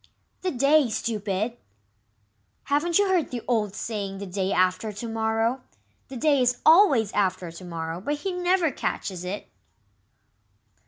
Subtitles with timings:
[0.41, 1.57] "The day stupid!
[2.63, 5.61] Haven't you heard the old saying, 'The day after to morrow'?
[6.07, 9.47] The day is always after to morrow, but he never catches it."